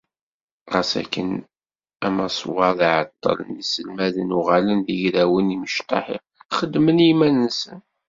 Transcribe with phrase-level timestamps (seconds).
[0.73, 1.29] Ɣas akken
[2.07, 6.05] amaswaḍ iɛeṭṭel-n iselmaden uɣalen d igrawen imecṭaḥ
[6.57, 7.79] xeddmen i yiman-nsen.